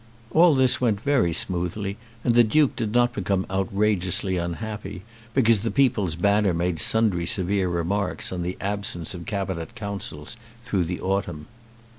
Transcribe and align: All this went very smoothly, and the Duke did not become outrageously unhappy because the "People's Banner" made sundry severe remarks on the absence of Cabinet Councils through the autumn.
All 0.31 0.55
this 0.55 0.81
went 0.81 0.99
very 0.99 1.31
smoothly, 1.31 1.95
and 2.23 2.33
the 2.33 2.43
Duke 2.43 2.75
did 2.75 2.91
not 2.91 3.13
become 3.13 3.45
outrageously 3.51 4.35
unhappy 4.35 5.03
because 5.35 5.59
the 5.59 5.69
"People's 5.69 6.15
Banner" 6.15 6.55
made 6.55 6.79
sundry 6.79 7.27
severe 7.27 7.69
remarks 7.69 8.31
on 8.31 8.41
the 8.41 8.57
absence 8.59 9.13
of 9.13 9.27
Cabinet 9.27 9.75
Councils 9.75 10.37
through 10.63 10.85
the 10.85 11.01
autumn. 11.01 11.45